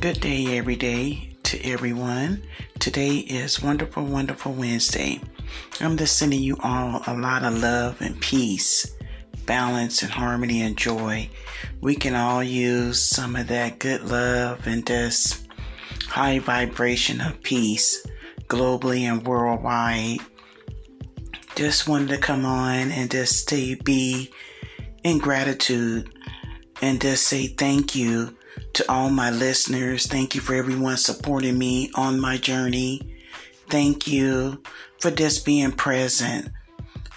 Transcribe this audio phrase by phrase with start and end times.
[0.00, 2.42] Good day, every day to everyone.
[2.78, 5.20] Today is Wonderful, Wonderful Wednesday.
[5.78, 8.96] I'm just sending you all a lot of love and peace,
[9.44, 11.28] balance and harmony and joy.
[11.82, 15.46] We can all use some of that good love and just
[16.06, 18.02] high vibration of peace
[18.46, 20.20] globally and worldwide.
[21.56, 24.30] Just wanted to come on and just stay be
[25.04, 26.10] in gratitude
[26.80, 28.34] and just say thank you
[28.74, 30.06] to all my listeners.
[30.06, 33.16] Thank you for everyone supporting me on my journey.
[33.68, 34.62] Thank you
[34.98, 36.50] for just being present.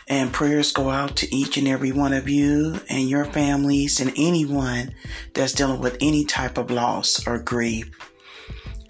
[0.08, 4.12] And prayers go out to each and every one of you and your families and
[4.18, 4.94] anyone
[5.34, 7.90] that's dealing with any type of loss or grief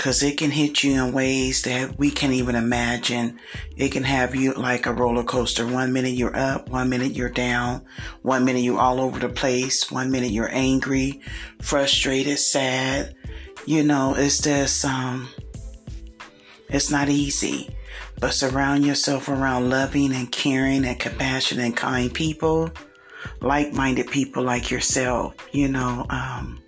[0.04, 3.40] because it can hit you in ways that we can't even imagine.
[3.78, 5.66] It can have you like a roller coaster.
[5.66, 7.86] One minute you're up, one minute you're down,
[8.22, 11.22] one minute you're all over the place, one minute you're angry,
[11.62, 13.16] frustrated, sad.
[13.66, 15.30] You know, it's just, um,
[16.68, 17.74] it's not easy.
[18.20, 22.72] But surround yourself around loving and caring and compassionate and kind people,
[23.40, 26.62] like minded people like yourself, you know, um,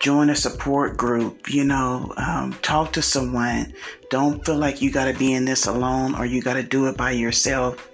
[0.00, 3.72] join a support group, you know, um, talk to someone.
[4.08, 6.86] Don't feel like you got to be in this alone or you got to do
[6.86, 7.88] it by yourself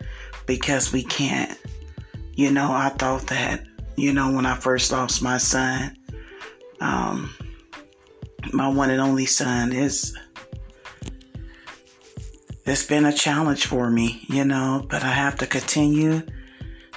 [0.47, 1.59] because we can't.
[2.35, 3.65] You know, I thought that,
[3.97, 5.97] you know, when I first lost my son,
[6.81, 7.35] um,
[8.53, 10.17] my one and only son is
[12.65, 16.23] it's been a challenge for me, you know, but I have to continue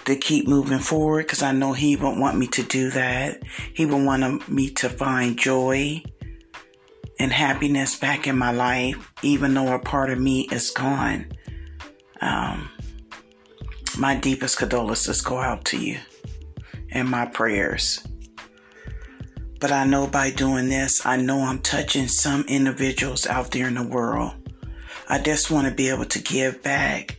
[0.10, 3.42] to keep moving forward because I know He would want me to do that.
[3.74, 6.04] He would want me to find joy
[7.20, 11.32] and happiness back in my life, even though a part of me is gone.
[12.22, 12.70] Um,
[13.98, 16.00] my deepest condolences go out to you
[16.92, 18.06] and my prayers.
[19.60, 23.74] But I know by doing this, I know I'm touching some individuals out there in
[23.74, 24.34] the world.
[25.09, 27.19] I just want to be able to give back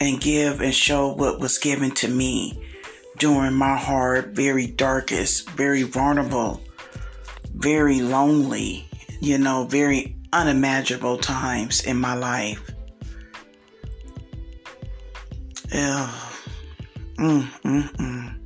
[0.00, 2.66] and give and show what was given to me
[3.18, 6.62] during my hard, very darkest, very vulnerable,
[7.54, 8.88] very lonely,
[9.20, 12.70] you know, very unimaginable times in my life.
[15.70, 16.10] Yeah.
[17.18, 18.36] Mm, mm, mm.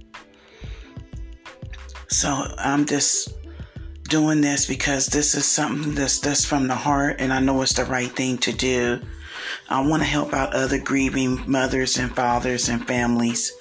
[2.09, 2.29] So
[2.59, 3.33] I'm just
[4.09, 7.75] doing this because this is something that's that's from the heart and I know it's
[7.75, 9.01] the right thing to do.
[9.69, 13.53] I want to help out other grieving mothers and fathers and families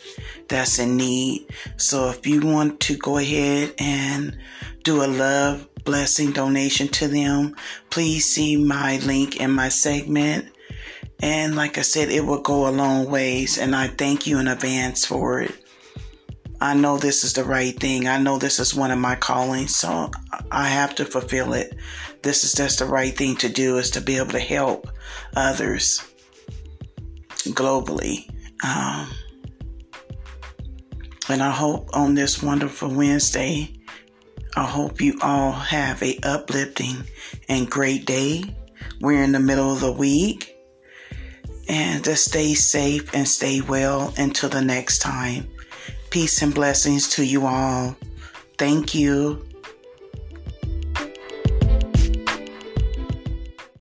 [0.47, 1.47] that's in need.
[1.77, 4.37] So if you want to go ahead and
[4.83, 7.55] do a love blessing donation to them,
[7.89, 10.49] please see my link in my segment.
[11.21, 13.57] And like I said, it will go a long ways.
[13.57, 15.53] And I thank you in advance for it.
[16.59, 18.07] I know this is the right thing.
[18.07, 20.11] I know this is one of my callings, so
[20.53, 21.75] I have to fulfill it.
[22.21, 24.87] This is just the right thing to do is to be able to help
[25.35, 26.01] others
[27.47, 28.29] globally.
[28.63, 29.09] Um,
[31.29, 33.73] and I hope on this wonderful Wednesday,
[34.55, 37.03] I hope you all have a uplifting
[37.49, 38.43] and great day.
[39.01, 40.55] We're in the middle of the week.
[41.67, 45.49] And just stay safe and stay well until the next time.
[46.09, 47.95] Peace and blessings to you all.
[48.57, 49.47] Thank you.